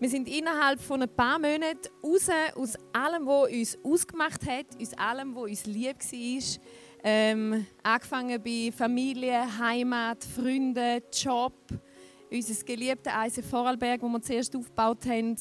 [0.00, 4.94] Wir sind innerhalb von ein paar Monaten raus aus allem, was uns ausgemacht hat, aus
[4.94, 6.62] allem, was uns lieb war,
[7.02, 11.52] Ähm, angefangen bei Familie, Heimat, Freunde, Job,
[12.30, 15.36] unser geliebtes Eisen Vorarlberg, wo wir zuerst aufgebaut haben.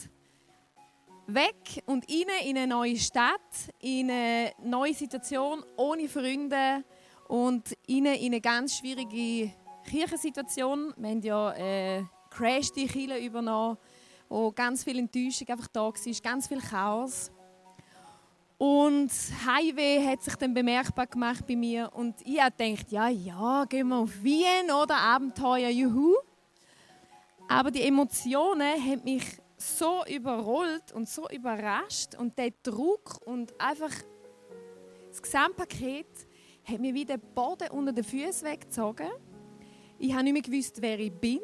[1.27, 3.41] Weg und rein in eine neue Stadt,
[3.79, 6.83] in eine neue Situation, ohne Freunde
[7.27, 9.51] und rein in eine ganz schwierige
[9.89, 10.93] Kirchensituation.
[10.95, 13.77] Wir haben ja äh, Crash die Kirche übernommen,
[14.29, 17.31] wo ganz viel Enttäuschung einfach da war, ganz viel Chaos.
[18.57, 19.11] Und
[19.45, 23.87] Highway hat sich dann bemerkbar gemacht bei mir und ich habe gedacht, ja, ja, gehen
[23.89, 26.15] wir auf Wien oder Abenteuer, juhu.
[27.47, 29.23] Aber die Emotionen haben mich
[29.57, 33.91] so überrollt und so überrascht und der Druck und einfach
[35.09, 36.27] das Gesamtpaket
[36.63, 39.07] hat mir wie den Boden unter den Füßen weggezogen.
[39.97, 41.39] Ich habe nicht mehr gewusst, wer ich bin.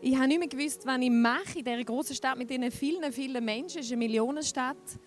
[0.00, 3.12] Ich habe nicht mehr gewusst, was ich mache in dieser großen Stadt mit diesen vielen,
[3.12, 3.80] vielen Menschen.
[3.80, 4.98] Es ist eine Millionenstadt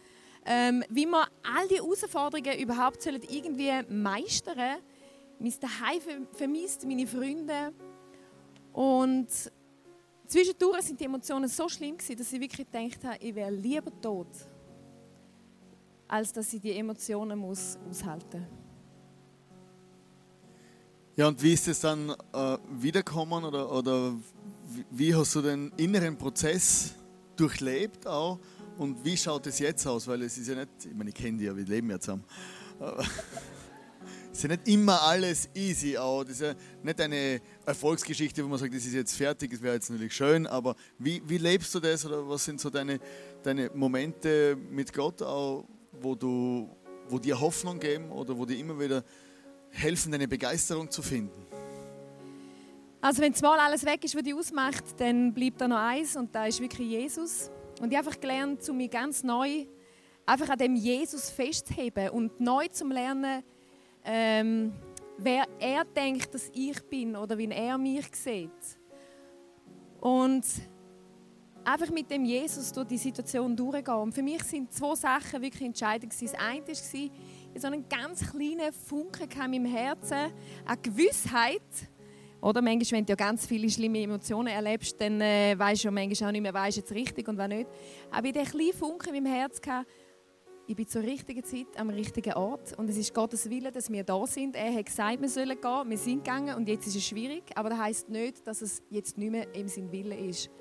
[0.45, 4.78] ähm, wie wir all die Herausforderungen überhaupt sollen irgendwie meistern sollen.
[5.39, 7.73] Mein Zuhause vermisst, meine Freunde.
[8.73, 9.28] Und
[10.28, 13.91] zwischendurch sind die Emotionen so schlimm gewesen, dass ich wirklich gedacht habe, ich wäre lieber
[14.02, 14.28] tot,
[16.08, 18.49] als dass ich die Emotionen muss aushalten muss.
[21.15, 24.13] Ja, und wie ist es dann äh, wiederkommen oder, oder
[24.91, 26.93] wie, hast du den inneren Prozess
[27.36, 28.39] durchlebt auch?
[28.77, 30.08] Und wie schaut es jetzt aus?
[30.08, 32.23] Weil es ist ja nicht, ich meine, ich kenne die ja, wir leben ja zusammen.
[34.32, 36.23] es ist ja nicht immer alles easy auch.
[36.23, 39.75] Das ist ja nicht eine Erfolgsgeschichte, wo man sagt, das ist jetzt fertig, das wäre
[39.75, 42.99] jetzt natürlich schön, aber wie, wie lebst du das oder was sind so deine,
[43.43, 46.69] deine Momente mit Gott auch, wo, du,
[47.10, 49.03] wo dir Hoffnung geben oder wo dir immer wieder
[49.71, 51.48] helfen, deine Begeisterung zu finden?
[53.01, 56.35] Also wenn mal alles weg ist, was dich ausmacht, dann bleibt da noch eins und
[56.35, 57.49] da ist wirklich Jesus.
[57.81, 59.65] Und ich habe einfach gelernt, zu mir ganz neu
[60.25, 63.41] einfach an dem Jesus festzuheben und neu zu lernen,
[64.03, 64.73] ähm,
[65.17, 68.51] wer er denkt, dass ich bin oder wie er mich sieht.
[70.01, 70.45] Und
[71.63, 73.95] einfach mit dem Jesus durch die Situation durchgehen.
[73.95, 76.13] Und für mich sind zwei Sachen wirklich entscheidend.
[76.13, 80.33] Das eine war, so einen ganz kleinen Funken in meinem Herzen,
[80.65, 81.62] eine Gewissheit,
[82.41, 82.62] oder?
[82.62, 86.30] Manchmal, wenn du ja ganz viele schlimme Emotionen erlebst, dann äh, weißt du ja manchmal
[86.30, 87.69] auch nicht mehr, weißt jetzt richtig und was nicht.
[88.12, 89.88] Aber ich hatte kleinen Funken in meinem Herz, gehabt,
[90.69, 92.78] ich bin zur richtigen Zeit am richtigen Ort.
[92.78, 94.56] Und es ist Gottes Wille, dass wir da sind.
[94.56, 96.56] Er hat gesagt, wir sollen gehen, wir sind gegangen.
[96.56, 99.67] Und jetzt ist es schwierig, aber das heißt nicht, dass es jetzt nicht mehr im
[99.67, 100.52] Sinn Wille ist.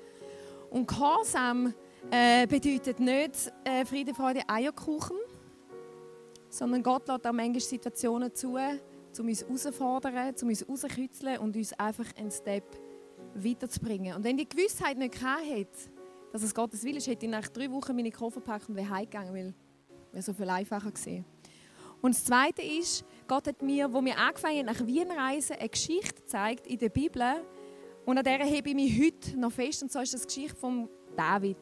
[0.71, 1.75] Und Gehorsam
[2.09, 5.17] äh, bedeutet nicht äh, Friede, Freude, Eierkuchen,
[6.49, 8.57] sondern Gott lässt auch manchmal Situationen zu,
[9.17, 12.63] um uns herauszufordern, um uns rauszukitzeln und uns einfach einen Step
[13.33, 14.15] weiterzubringen.
[14.15, 15.89] Und wenn die Gewissheit nicht hätte,
[16.31, 18.89] dass es Gottes Wille ist, hätte ich nach drei Wochen meine Koffer gepackt und wäre
[18.89, 19.53] heimgegangen, weil
[20.11, 21.25] wäre so viel einfacher gewesen.
[22.01, 25.69] Und das Zweite ist, Gott hat mir, wo wir angefangen haben, nach Wien reisen, eine
[25.69, 27.43] Geschichte gezeigt in der Bibel.
[28.05, 29.83] Und an der hebe ich mich heute noch fest.
[29.83, 31.57] Und so ist das Geschichte von David.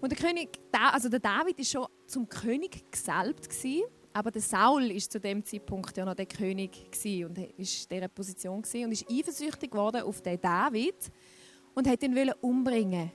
[0.00, 3.84] Und der König, also der David ist schon zum König gesalbt gewesen.
[4.14, 6.70] Aber der Saul ist zu dem Zeitpunkt ja noch der König
[7.24, 11.10] und ist in dieser Position und ist eifersüchtig geworden auf den David
[11.74, 13.10] und hat ihn umbringen.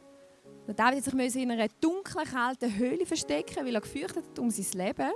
[0.68, 4.50] Der David musste sich in einer dunklen, kalten Höhle verstecken, weil er gefürchtet hat um
[4.50, 5.12] sein Leben.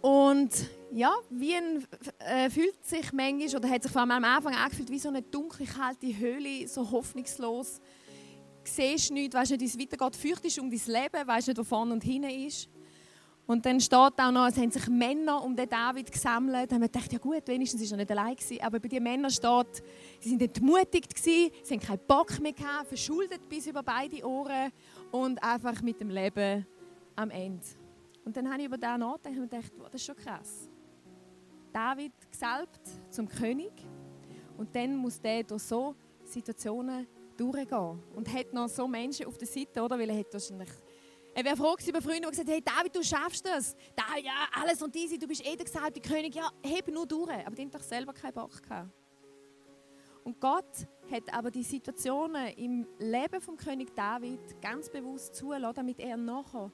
[0.00, 0.50] Und
[0.92, 1.86] ja, wie ein,
[2.18, 5.22] äh, fühlt sich manchmal, oder hat sich vor allem am Anfang angefühlt, wie so eine
[5.22, 7.80] dunkle, kalte Höhle, so hoffnungslos.
[8.64, 11.64] Du siehst nichts, weißt nicht, wie es weitergeht, fürchtest um dein Leben, weißt nicht, wo
[11.64, 12.68] vorne und hinten ist.
[13.46, 16.70] Und dann steht auch noch, es haben sich Männer um den David gesammelt.
[16.70, 18.36] Da haben wir gedacht, ja gut, wenigstens war er nicht allein.
[18.36, 18.62] Gewesen.
[18.62, 19.82] Aber bei den Männern steht,
[20.20, 24.70] sie sind entmutigt, gewesen, sie haben keinen Bock mehr gehabt, verschuldet bis über beide Ohren
[25.10, 26.66] und einfach mit dem Leben
[27.16, 27.66] am Ende.
[28.24, 30.68] Und dann habe ich über das nachgedacht und gedacht, wow, das ist schon krass.
[31.72, 33.72] David gesalbt zum König
[34.56, 38.02] und dann muss der durch so Situationen durchgehen.
[38.14, 39.98] Und hat noch so Menschen auf der Seite, oder?
[39.98, 40.68] Weil er hat wahrscheinlich
[41.34, 43.74] er wäre froh über Freunde, die gesagt haben, hey David, du schaffst das.
[43.96, 46.34] Da, ja, alles und easy, du bist eh der gesalbte König.
[46.34, 47.30] Ja, heb nur durch.
[47.30, 48.90] Aber die haben doch selber keinen Bock gehabt.
[50.24, 55.98] Und Gott hat aber die Situationen im Leben vom König David ganz bewusst zulassen, damit
[55.98, 56.70] er nachher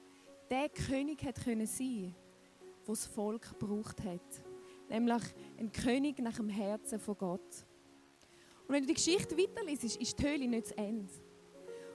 [0.49, 2.13] der König hat können sein,
[2.85, 4.43] wo das Volk gebraucht hat.
[4.89, 5.23] Nämlich
[5.57, 7.65] ein König nach dem Herzen von Gott.
[8.67, 11.11] Und wenn du die Geschichte weiterliest, ist die Höhle nicht zu Ende.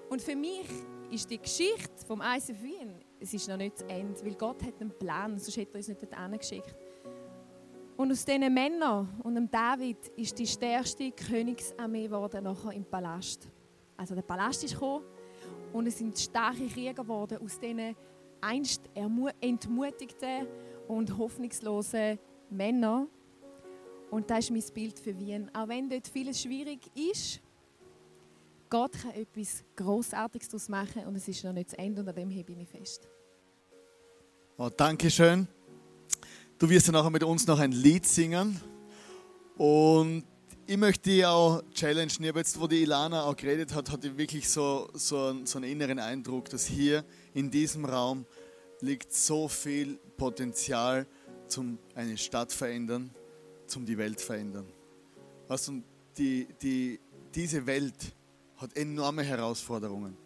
[0.09, 0.67] Und für mich
[1.15, 4.91] ist die Geschichte vom Wien, es ist noch nicht zu Ende, weil Gott hat einen
[4.91, 6.77] Plan, sonst hätte er uns nicht dorthin geschickt.
[7.97, 13.49] Und aus diesen Männern und dem David ist die stärkste Königsarmee geworden nachher im Palast.
[13.97, 15.05] Also der Palast ist gekommen
[15.73, 17.95] und es sind starke Krieger geworden aus diesen
[18.41, 18.91] einst
[19.41, 20.49] entmutigten
[20.89, 22.19] und hoffnungslosen
[22.51, 23.07] Männern.
[24.11, 25.49] Und das ist mein Bild für Wien.
[25.55, 27.41] Auch wenn dort vieles schwierig ist,
[28.71, 32.15] Gott kann etwas Großartiges daraus machen und es ist noch nicht zu Ende und an
[32.15, 33.09] dem bin ich fest.
[34.57, 35.49] Oh, danke schön.
[36.59, 38.61] Du wirst dann nachher mit uns noch ein Lied singen.
[39.57, 40.25] Und
[40.67, 42.25] ich möchte dich auch challengen.
[42.25, 45.59] Ich jetzt, wo die Ilana auch geredet hat, hatte ich wirklich so, so, einen, so
[45.59, 47.05] einen inneren Eindruck, dass hier
[47.35, 48.25] in diesem Raum
[48.81, 51.07] liegt so viel Potenzial
[51.49, 53.11] zum eine Stadt verändern,
[53.67, 54.67] zum die Welt verändern.
[55.49, 55.83] Weißt du,
[56.17, 57.01] die, die,
[57.35, 58.15] diese Welt
[58.57, 60.17] hat enorme Herausforderungen.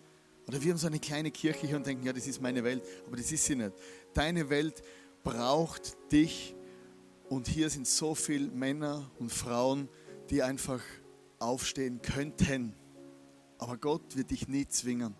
[0.46, 2.82] Oder wir haben so eine kleine Kirche hier und denken, ja, das ist meine Welt,
[3.06, 3.72] aber das ist sie nicht.
[4.14, 4.82] Deine Welt
[5.22, 6.54] braucht dich
[7.28, 9.88] und hier sind so viele Männer und Frauen,
[10.30, 10.82] die einfach
[11.38, 12.74] aufstehen könnten.
[13.58, 15.14] Aber Gott wird dich nie zwingen.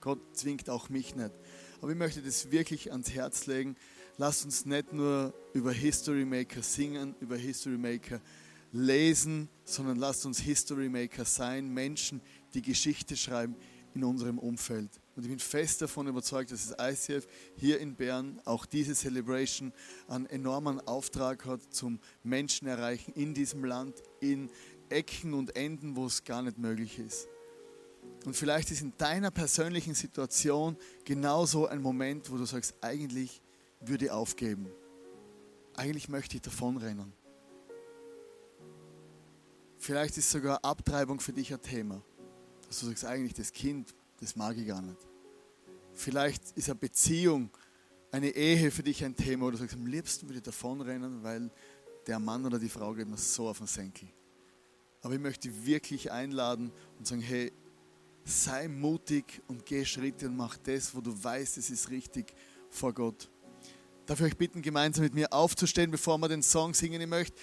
[0.00, 1.32] Gott zwingt auch mich nicht.
[1.80, 3.76] Aber ich möchte das wirklich ans Herz legen.
[4.16, 8.20] Lass uns nicht nur über History Maker singen, über History Maker
[8.72, 12.20] lesen, sondern lasst uns History Maker sein, Menschen,
[12.54, 13.56] die Geschichte schreiben
[13.94, 14.90] in unserem Umfeld.
[15.16, 19.72] Und ich bin fest davon überzeugt, dass das ICF hier in Bern auch diese Celebration
[20.06, 24.50] einen enormen Auftrag hat zum Menschen erreichen in diesem Land, in
[24.88, 27.26] Ecken und Enden, wo es gar nicht möglich ist.
[28.24, 33.42] Und vielleicht ist in deiner persönlichen Situation genauso ein Moment, wo du sagst, eigentlich
[33.80, 34.68] würde ich aufgeben.
[35.76, 37.12] Eigentlich möchte ich davonrennen.
[39.88, 42.02] Vielleicht ist sogar Abtreibung für dich ein Thema.
[42.66, 44.98] Dass du sagst, eigentlich das Kind, das mag ich gar nicht.
[45.94, 47.48] Vielleicht ist eine Beziehung,
[48.10, 51.50] eine Ehe für dich ein Thema, wo du sagst, am liebsten würde ich davonrennen, weil
[52.06, 54.10] der Mann oder die Frau geht mir so auf den Senkel.
[55.00, 57.50] Aber ich möchte wirklich einladen und sagen, hey,
[58.26, 62.34] sei mutig und geh Schritte und mach das, wo du weißt, es ist richtig
[62.68, 63.30] vor Gott.
[64.04, 67.00] Darf ich euch bitten, gemeinsam mit mir aufzustehen, bevor wir den Song singen?
[67.00, 67.40] Ich möchte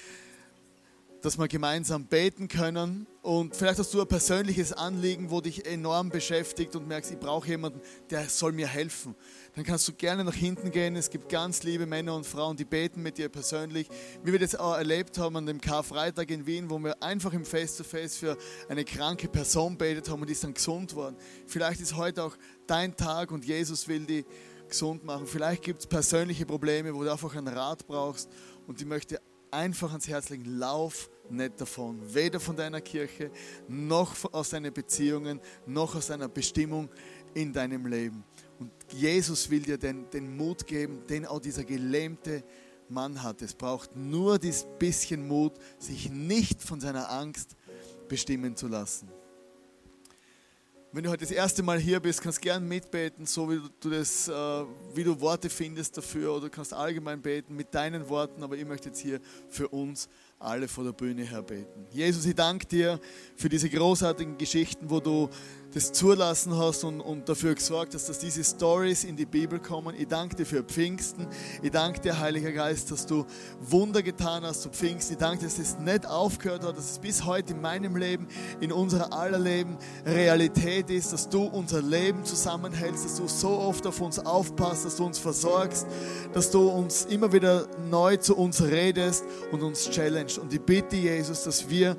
[1.22, 3.07] dass wir gemeinsam beten können.
[3.22, 7.47] Und vielleicht hast du ein persönliches Anliegen, wo dich enorm beschäftigt und merkst, ich brauche
[7.47, 9.16] jemanden, der soll mir helfen.
[9.55, 10.95] Dann kannst du gerne nach hinten gehen.
[10.95, 13.88] Es gibt ganz liebe Männer und Frauen, die beten mit dir persönlich.
[14.24, 17.45] Wie wir das auch erlebt haben an dem Karfreitag in Wien, wo wir einfach im
[17.45, 18.38] Face-to-Face -face für
[18.70, 21.16] eine kranke Person betet haben und die ist dann gesund worden.
[21.47, 22.38] Vielleicht ist heute auch
[22.68, 24.26] dein Tag und Jesus will die
[24.68, 25.26] gesund machen.
[25.26, 28.30] Vielleicht gibt es persönliche Probleme, wo du einfach einen Rat brauchst
[28.68, 29.20] und ich möchte
[29.56, 32.01] einfach ans Herz legen, lauf nicht davon.
[32.14, 33.32] Weder von deiner Kirche,
[33.68, 36.89] noch aus deinen Beziehungen, noch aus deiner Bestimmung
[37.34, 38.24] in deinem Leben.
[38.60, 42.43] Und Jesus will dir den, den Mut geben, den auch dieser gelähmte
[42.89, 43.41] Mann hat.
[43.41, 47.56] Es braucht nur dieses bisschen Mut, sich nicht von seiner Angst
[48.08, 49.10] bestimmen zu lassen.
[50.95, 53.89] Wenn du heute das erste Mal hier bist, kannst du gerne mitbeten, so wie du,
[53.89, 54.31] das, äh,
[54.93, 58.63] wie du Worte findest dafür, oder du kannst allgemein beten mit deinen Worten, aber ich
[58.63, 59.19] möchte jetzt hier
[59.49, 60.07] für uns
[60.39, 61.85] alle vor der Bühne her beten.
[61.91, 63.01] Jesus, ich danke dir
[63.35, 65.27] für diese großartigen Geschichten, wo du
[65.76, 69.93] das zulassen hast und, und dafür gesorgt hast, dass diese Stories in die Bibel kommen.
[69.99, 71.28] Ich danke dir für Pfingsten.
[71.61, 73.26] Ich danke dir, Heiliger Geist, dass du
[73.59, 75.15] Wunder getan hast zu Pfingsten.
[75.15, 78.30] Ich danke dir, dass es nicht aufgehört hat, dass es bis heute in meinem Leben,
[78.61, 83.86] in unser aller Leben Realität ist, dass du unser Leben zusammenhältst, dass du so oft
[83.86, 85.88] auf uns aufpasst, dass du uns versorgst,
[86.34, 90.38] dass du uns immer wieder neu zu uns redest und uns challengest.
[90.38, 91.97] Und ich bitte, Jesus, dass wir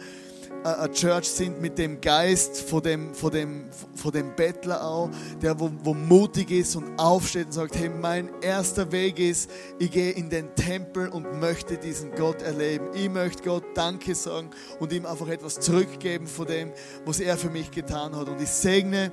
[0.74, 5.10] eine Church sind mit dem Geist von dem, von dem, von dem Bettler auch,
[5.40, 9.90] der wo, wo mutig ist und aufsteht und sagt, hey, mein erster Weg ist, ich
[9.90, 12.88] gehe in den Tempel und möchte diesen Gott erleben.
[12.94, 14.50] Ich möchte Gott Danke sagen
[14.80, 16.72] und ihm einfach etwas zurückgeben von dem,
[17.04, 18.28] was er für mich getan hat.
[18.28, 19.12] Und ich segne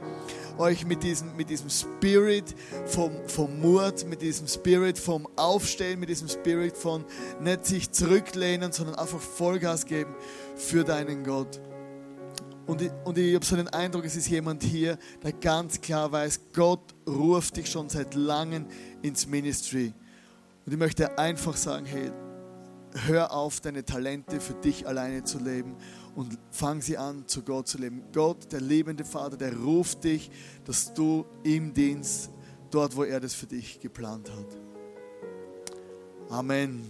[0.57, 6.09] euch mit diesem, mit diesem Spirit vom, vom Mut, mit diesem Spirit vom Aufstehen, mit
[6.09, 7.05] diesem Spirit von
[7.39, 10.13] nicht sich zurücklehnen, sondern einfach Vollgas geben
[10.55, 11.61] für deinen Gott.
[12.65, 16.11] Und ich, und ich habe so den Eindruck, es ist jemand hier, der ganz klar
[16.11, 18.65] weiß, Gott ruft dich schon seit langem
[19.01, 19.93] ins Ministry.
[20.65, 22.11] Und ich möchte einfach sagen, hey,
[23.07, 25.75] hör auf, deine Talente für dich alleine zu leben
[26.15, 28.03] und fang sie an, zu Gott zu leben.
[28.13, 30.31] Gott, der liebende Vater, der ruft dich,
[30.63, 32.29] dass du ihm dienst,
[32.71, 34.57] dort, wo er das für dich geplant hat.
[36.29, 36.83] Amen.